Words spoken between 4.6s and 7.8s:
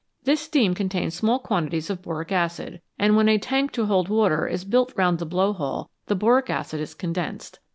built round the blowhole, the boric acid is condensed.